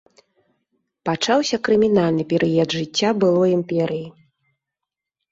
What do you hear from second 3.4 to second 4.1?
імперыі.